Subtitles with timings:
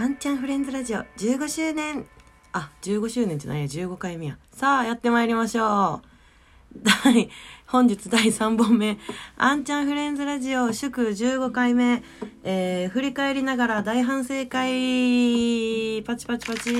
[0.00, 2.06] あんちゃんフレンズラジオ15周年。
[2.54, 4.38] あ15周年じゃないや15回目や。
[4.50, 6.78] さあやってまいりましょう。
[7.04, 7.28] 第
[7.66, 8.96] 本日第3本目。
[9.36, 12.02] あんちゃんフレンズラジオ祝15回目、
[12.44, 16.02] えー、振り返りながら大反省会。
[16.04, 16.72] パチパチパチ。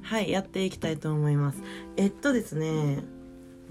[0.00, 1.62] はいやっていきたいと思います。
[1.98, 3.19] えっとですね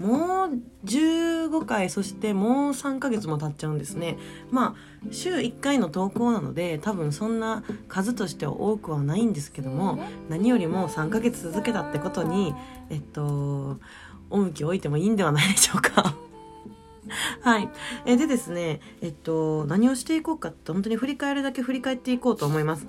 [0.00, 4.16] もう15回そしてもう3ヶ月も経っちゃうんですね
[4.50, 9.98] まあ週1回の投稿なので多分そんな数としては多くはないんですけども
[10.30, 12.54] 何よりも3ヶ月続けたってことに
[12.88, 13.78] えっと
[14.30, 16.14] 重きを置いてもいいんではないでしょうか
[17.42, 17.68] はい。
[18.06, 22.86] えでですね、えっと、何をしていこうかって本当に振り返るだけ振り返っていこうと思います。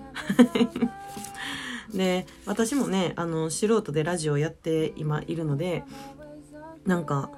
[1.93, 5.84] で、私もね、あの、素人でラジオをやって今いるので、
[6.85, 7.30] なんか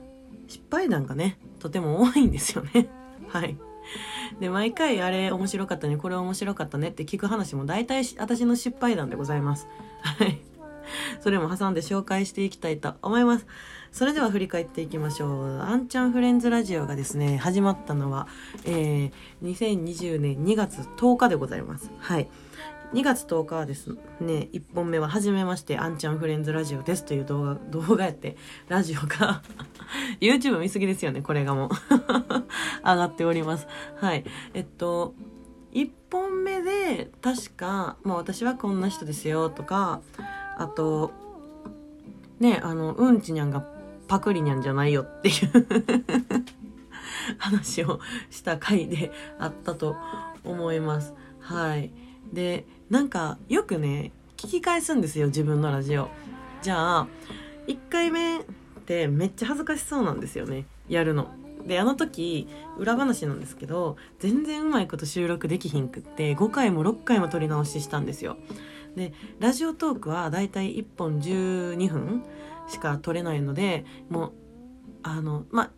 [0.48, 2.90] 失敗談がねとても多いんですよね。
[3.30, 3.58] はい。
[4.40, 9.68] で毎回あれ面白かったねこれ面白かったねって聞く話も大体私の失敗談でございます。
[10.02, 10.40] はい。
[11.22, 13.48] それも挟んで紹介していきたいと思います。
[13.91, 15.60] それでは振り返っていきましょう。
[15.62, 18.28] あんちゃんフレンズラジオがですね始まったのは、
[18.66, 21.91] えー、2020年2月10日でございます。
[22.00, 22.28] はい。
[22.94, 23.88] 2月10日はです
[24.22, 29.41] ね、1本目は、はじめまして、あんちゃんフレンズラジオですという動画、 動画やって、ラジオが
[30.22, 31.70] YouTube 見すぎですよね、これがもう
[32.85, 33.68] 上がっております。
[33.96, 34.24] はい。
[34.54, 35.16] えっと、
[35.72, 40.02] 1本目で、確か、まあ私はこんな人ですよとか、
[40.57, 41.12] あと、
[42.40, 43.66] ね、あの、うんちにゃんが
[44.07, 45.66] パクリにゃんじゃないよっていう
[47.40, 49.96] 話をした回であったと
[50.44, 51.16] 思います。
[51.40, 52.02] はい。
[52.34, 56.09] で、なんかよくね聞き返すんですよ自分のラジオ。
[56.62, 57.07] じゃあ
[57.67, 58.43] 1回目っ
[58.85, 61.31] てめっちゃ恥ずかしそうなんですよねやるの。
[61.65, 68.38] であの時裏話なんですけど全然うまいこと収録できひんくって5回も6回も撮り直ししたんですよ。
[68.95, 72.23] でラジオトークはだいたい1本12分
[72.67, 74.33] しか撮れないのでもう
[75.03, 75.72] あのまあ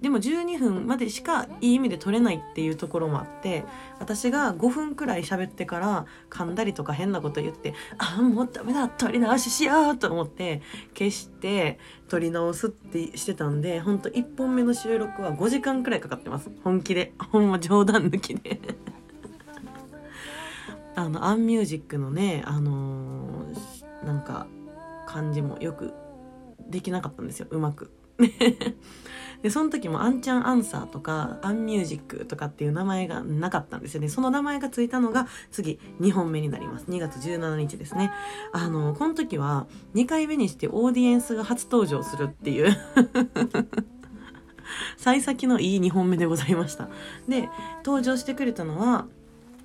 [0.00, 3.64] でも12分までしかいい意味で取れないっていうところもあって
[3.98, 10.60] 私が5分くらい喋ってから噛んだりとか変なこと言ってああもうダメだ取り直ししようと思って
[10.94, 16.50] 消して取り直すってしてたんでほんと1本目の収録は5時間くらいかかってます。
[16.62, 17.12] 本気で。
[17.32, 18.60] ほんま冗談抜きで。
[20.94, 24.46] あのアンミュージックのねあのー、なんか
[25.06, 25.92] 感じもよく
[26.68, 27.46] できなかったんですよ。
[27.50, 27.90] うまく。
[29.42, 34.08] で、その時もアンちゃんアンサーとか、アンミュージックとかっていう名前がなかったんですよね。
[34.08, 36.86] その名前がついたのが次、2本目になります。
[36.86, 38.12] 2月17日ですね。
[38.52, 42.76] あの、この時は2回目にしてオーディエンスが初登場するっていう
[44.96, 46.88] 幸先のいい2本目でございました。
[47.28, 47.48] で、
[47.84, 49.06] 登場してくれたのは、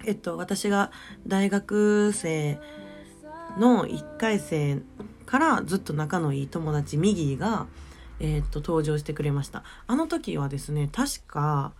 [0.06, 0.92] えっと、私が
[1.28, 2.60] 大学生
[3.58, 4.82] の1回生
[5.26, 7.68] からずっと仲のいい友達ミギーが、
[8.22, 9.64] えー、っと登場してくれました。
[9.88, 11.74] あの時はですね確か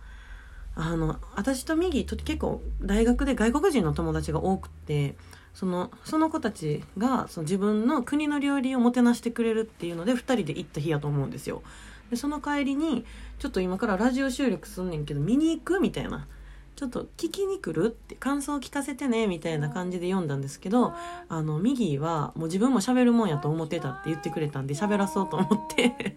[0.74, 5.14] あの私とミギーと結構大学で外国人の友達が多くて
[5.54, 11.62] そのその子たちがその自分の国の料理をもてなしてくれるっていうので2人で行った日やと思うんですよ。
[12.10, 13.04] でその帰りに
[13.38, 16.26] ちょっと今からラジオ収録すんねんけど見に行くみたいな。
[16.74, 20.94] ちょっと聞きに来るって感想を聞かせてねみたいな感じで読んだんですけど
[21.28, 26.16] あのミギーはもう自分も喋るもんやと思ってたって言ってくれたんで喋らそうと思って。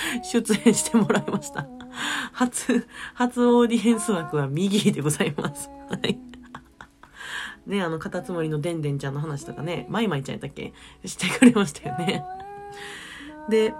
[0.22, 1.66] 出演してもらいました。
[2.32, 5.70] 初、初オーディエンス枠は右でございます。
[5.88, 6.18] はい。
[7.66, 10.72] ね、あの、カタツムリのでんでんちゃんの話とかね、マイマイちゃんやったっけ？
[11.04, 12.24] してくれましたよね。
[13.48, 13.74] で、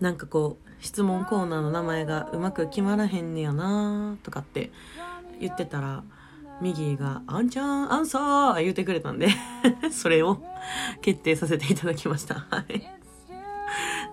[0.00, 4.70] なんかこう、質問コーナーの名前がうまく決まらへんねやなとかって
[5.40, 6.04] 言ってたら、
[6.60, 9.28] ミギーが、あんちゃん、アンサー言うてくれたんで
[9.90, 10.42] それを
[11.02, 12.46] 決定させていただきました。
[12.50, 12.88] はい。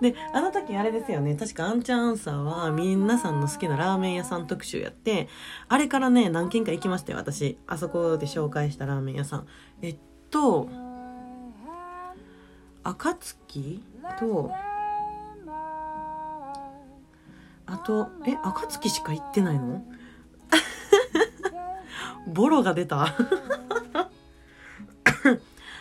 [0.04, 1.34] で、あの時あれですよね。
[1.34, 5.28] 確かアンチャンアンサーは皆さんの好きなラーメン屋さん特集やって、
[5.66, 7.56] あれからね、何軒か行きましたよ、私。
[7.66, 9.46] あそこで紹介したラーメン屋さん。
[9.80, 9.96] えっ
[10.30, 10.68] と、
[12.82, 13.82] 暁
[14.20, 14.52] と、
[17.66, 19.82] あと、え、暁しか行ってないの？
[22.28, 23.14] ボロが出た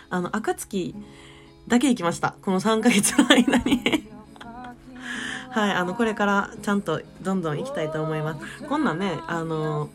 [0.09, 0.95] あの、暁
[1.67, 2.35] だけ行きました。
[2.41, 4.12] この3ヶ月の間に
[5.53, 8.63] はい、あの、これからちゃんとどんどん行きたいと思います。
[8.67, 9.89] こんなね、あの、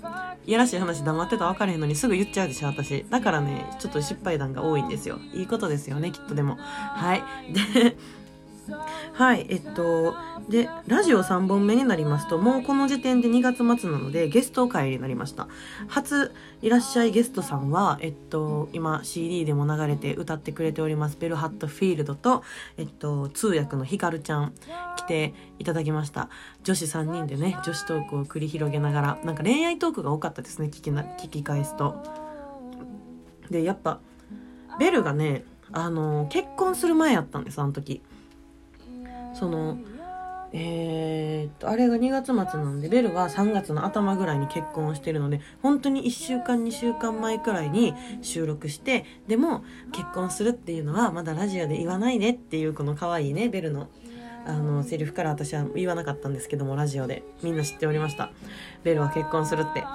[0.47, 3.05] いやらしい話黙ってたら分からへんのにすぐ言っちゃうでしょ、私。
[3.11, 5.19] だからね、ちょっと失敗談が多いんですよ。
[5.35, 6.57] いいことですよね、きっとでも。
[6.61, 7.23] はい。
[7.53, 7.97] で、
[9.19, 10.15] はい、えっと、
[10.49, 15.49] で、ラジオ3本目になりますと、もうこの時点で2月末なので、ゲスト会になりました。
[15.89, 16.33] 初、
[16.63, 22.45] いらっしゃいゲストさんは、えっと、今 CD でも流れて歌ってくれております、ベルハットフィールドと、
[22.77, 24.53] えっと、通訳のヒカルちゃん、
[24.97, 26.29] 来ていただきました。
[26.63, 32.05] 女子3人でね、女子トークを繰り広げながら、なんか恋愛トークが多かったですね、聞きな、聞き返すと。
[33.51, 33.99] で、やっぱ、
[34.79, 38.01] ベルがね、あの、結婚する前やったんです、あの時。
[39.39, 39.79] その
[40.53, 47.93] えーっとあれが2月末なんでベルは3月の頭ぐらいに結婚してるので本当に1週間2週間前くらいに
[48.23, 49.63] 収録してでも
[49.93, 53.89] 結婚するっていうのはまだラジオで言わないでっていうこの可愛いねベルの
[54.47, 57.23] あのセリフから私は言わなかったんですけどもラジオで。
[57.43, 58.31] みんな知っておりました。
[58.83, 59.85] ベルは結婚するって。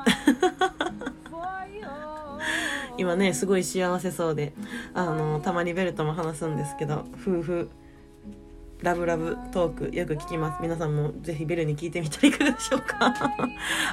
[2.99, 4.53] 今ねすごい幸せそうで
[4.93, 7.69] あのたまにベルとも話すんですけど夫婦
[8.83, 10.61] ラブラブトークよく聞きます。
[10.61, 13.13] 皆さんもぜひベルに聞いてみたらいかがでしょうか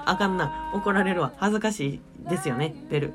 [0.04, 0.72] あかんな。
[0.74, 1.32] 怒られるわ。
[1.36, 3.12] 恥ずかしいですよね、ベル。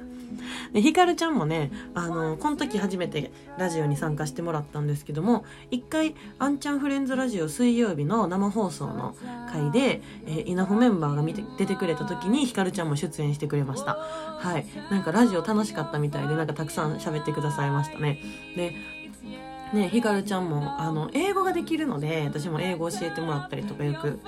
[0.74, 9.16] で、ヒカルちゃんもね、あの、この時初めてラジオに参加してもらったんですけども、一回、アンちゃんフレンズラジオ水曜日の生放送の
[9.50, 13.94] 回で、えー、稲穂メンバーが見て、出てくれた時にヒカルちゃんも出演してくれました。
[13.94, 14.66] はい。
[14.90, 18.20] なんかラジオ楽しかったみたいで、なんかたくさん喋ってくださいましたね。
[18.54, 18.74] で、
[19.72, 24.18] ね、ひかるちゃんも、あの、英語ができるので、私も英語教えてもらったりとかよく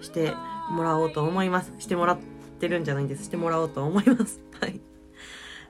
[0.00, 0.32] して
[0.70, 1.72] もらおうと思います。
[1.78, 2.18] してもらっ
[2.60, 3.24] てるんじゃないんです。
[3.24, 4.40] してもらおうと思います。
[4.60, 4.80] はい。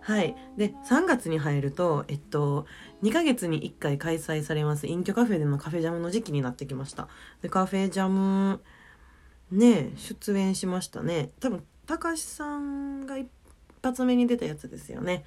[0.01, 0.37] はい。
[0.57, 2.67] で、3月に入ると、えっと、
[3.03, 7.09] 2ヶ月に1回開催されます、隠居カフェでのカフェジャムの時期になってきました。
[7.41, 8.61] で、カフェジャム、
[9.51, 11.31] ね、出演しましたね。
[11.41, 13.29] 多分、たかしさんが一
[13.83, 15.25] 発目に出たやつですよね。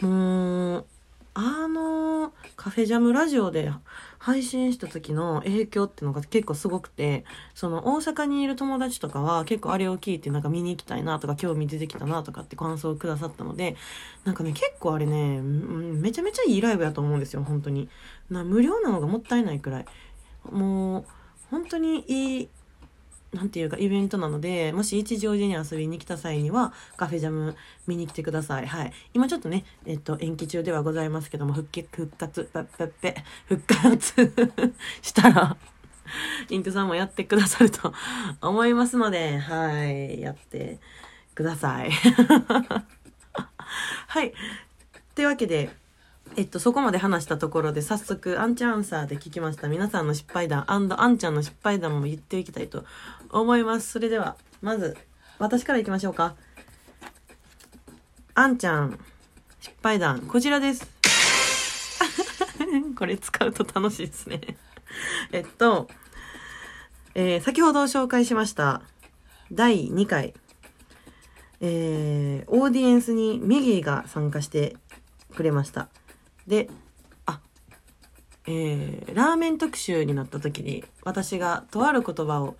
[0.00, 0.86] もう、
[1.32, 3.72] あのカフェジャムラジオで
[4.18, 7.24] 配信した時の影響っていうのが結構すごくて、
[7.54, 13.76] その大阪にいる友達とかは結構あれを聞いてなんか見に行きたいなとか興味出てきたなとかって感想をくださったので、
[14.24, 17.88] なんかね結構あれね、めちゃめちゃいいライブやと思うんですよ、本当に。
[18.28, 19.86] な無料なのがもったいないくらい。
[20.50, 21.04] もう、
[21.50, 22.48] 本当にいい
[23.32, 27.56] なんていうかイベントなので、もし一乗寺に遊びに来た際にはカフェジャム
[27.86, 28.66] 見に来てください。
[28.66, 28.92] はい。
[29.14, 34.32] 今ちょっとね、えっと、延期中ではございますけども、復帰、復活、ぺっぺっぺ、復活
[35.02, 35.56] したら、
[36.48, 37.92] イントさんもやってくださると
[38.40, 40.20] 思いますので、はい。
[40.20, 40.78] やって
[41.34, 41.90] ください。
[44.08, 44.32] はい。
[45.14, 45.70] というわけで、
[46.36, 52.84] えっと、そこまで話したところで早速、アンチャンアンサーで聞きました皆さんの失敗談アンドアンちゃんの失敗談も言っていきたいと
[53.30, 53.90] 思います。
[53.90, 54.96] それでは、まず、
[55.38, 56.36] 私から行きましょうか。
[58.34, 58.98] あんちゃん、
[59.60, 60.88] 失敗談、こちらです。
[62.96, 64.40] これ使うと楽しいですね。
[65.32, 65.88] えっと、
[67.14, 68.82] えー、先ほど紹介しました、
[69.50, 70.34] 第2回、
[71.60, 74.76] えー、オーディエンスにミギーが参加して
[75.34, 75.88] くれました。
[76.46, 76.68] で、
[77.26, 77.40] あ、
[78.46, 82.56] えー、ラーメン特集になった時に、私がとある言葉を、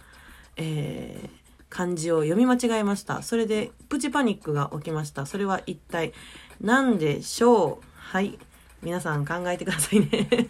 [0.56, 3.22] えー、漢字を読み間違えました。
[3.22, 5.26] それで、プチパニックが起きました。
[5.26, 6.12] それは一体
[6.60, 7.84] 何でしょう？
[7.94, 8.38] はい。
[8.82, 10.28] 皆さん考えてくださいね。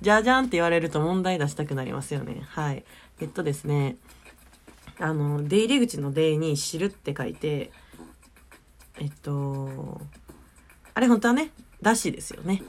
[0.00, 2.42] じゃじゃんって言われると問題出したくなりますよね。
[2.50, 2.84] はい。
[3.20, 3.96] えっとですね、
[5.00, 7.72] あの、出入り口の出に知るって書いて、
[9.00, 10.00] えっと、
[10.94, 11.50] あれ本当はね、
[11.82, 12.62] だしですよね。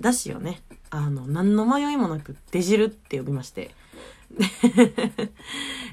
[0.00, 3.70] だしをね、あの、何の迷いもなく、出汁って呼びまして。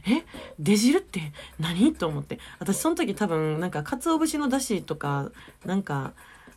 [0.07, 0.23] え？
[0.57, 1.93] 出汁って何？
[1.93, 2.39] と思って。
[2.59, 5.31] 私その時多分、なんか、鰹節のだしとか、
[5.65, 6.13] なんか、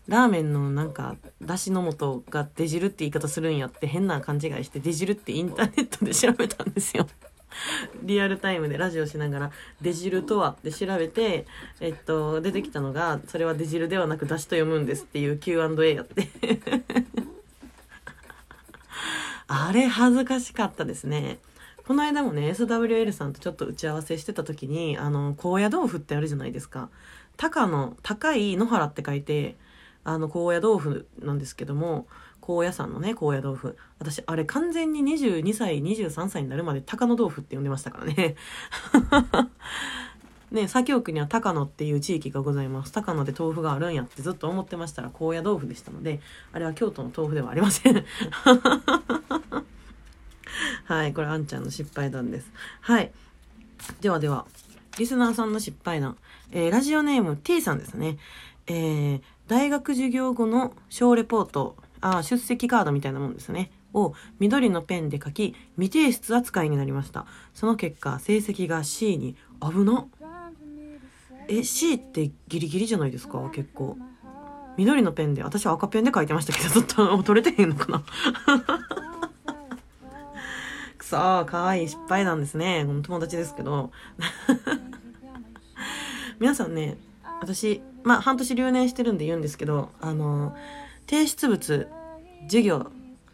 [0.08, 7.06] ラーメンのなんか、だしの素が出汁って言い方するんやって変な勘違いして、出汁ってインターネットで調べたんですよ。
[8.02, 11.46] リアルタイムでラジオしながら「出汁とは?」って調べて、
[11.80, 16.28] えっと、出てきたのが「それは出汁ではなく出汁と読むんです」っていう Q&A やって
[19.48, 21.38] あれ恥ずかしかったですね
[21.86, 26.88] この間もね SWL さんとちょっと打ち合わせしてた時にあの高野豆腐ってあるじゃないですか
[27.36, 29.56] 高野高い野原って書いて
[30.04, 32.06] あの高野豆腐なんですけども
[32.42, 33.78] 高野山のね、高野豆腐。
[34.00, 38.34] 私、あれ完全に22歳、23歳になるまで高野豆腐って呼んでましたからね。
[40.50, 42.92] ね、左京区には高野っていう地域がございます。
[42.92, 46.20] 高野で豆腐があるんやってずっと思ってましたら高野豆腐でしたので、
[46.52, 48.04] あれは京都の豆腐ではありません。
[50.84, 52.50] はい、これあんちゃんの失敗談です。
[52.80, 53.12] はい。
[54.00, 54.46] ではでは、
[54.98, 56.18] リスナーさんの失敗談。
[56.50, 58.18] えー、ラジオネーム T さんですね。
[58.66, 63.70] えー、大学授業後の小レポート、あ出席カードみたいなもんですね。
[63.94, 67.26] を緑のペンで書き、未提出扱いになりました。
[67.54, 70.06] その結果、成績が C に、危な。
[71.48, 73.48] え、C ってギリギリじゃないですか？
[73.50, 73.96] 結構。
[74.78, 78.02] 緑のペンで、私は赤ペンで書いてましたけど、ずっと取れてへんのかな？
[80.96, 82.84] くそー、かわいい失敗なんですね。
[82.86, 83.90] この友達ですけど。
[86.40, 86.96] 皆さんね、
[87.42, 90.56] 私、まあ、半年留年してるんで言うんですけど、あの、
[91.06, 91.86] 提出物、
[92.42, 92.90] 授業、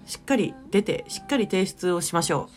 [0.06, 2.48] しっかり出て、しっかり提出をしましょう。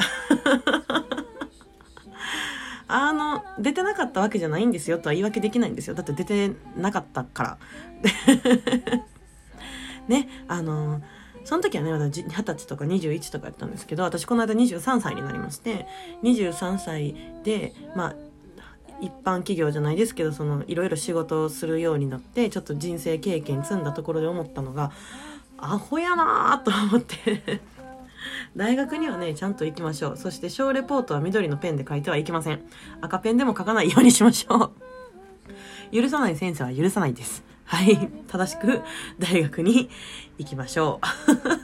[2.88, 5.94] あの、出てなかったわけじゃないんですよとは言い訳できないんですよ。
[5.94, 7.58] だって出てなかったから。
[10.08, 11.02] ね、あの、
[11.44, 15.86] その時はね、まだ20歳とか21とかやったんですけど、私この間23歳になりまして、
[16.22, 17.14] 23歳
[17.44, 18.14] で、まあ、
[19.00, 24.92] 一般企業じゃないですけど、その、いろいろ仕事をするようになって、ちょっと人生経験積んだところで思ったのが、
[25.58, 27.60] アホやなと思って
[28.56, 30.16] 大学にはね、ちゃんと行きましょう。
[30.16, 32.60] そして小レポートは緑のペンで書いてはいけません。
[33.00, 34.72] 赤ペンでも書かないようにしましょ
[35.92, 35.92] う。
[35.94, 37.42] 許さない先生は許さないです。
[37.64, 38.10] はい。
[38.28, 38.80] 正しく
[39.18, 39.90] 大学に
[40.38, 41.59] 行きましょう。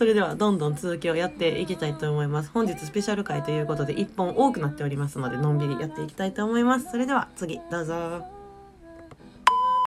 [0.00, 2.50] それではどんどん続きをやっていきたいと思います。
[2.54, 6.90] 本日スペシャル回ということで1本多くなっておりますので、のんびりやっていきたいと思います。
[6.90, 8.39] それでは次、どうぞ。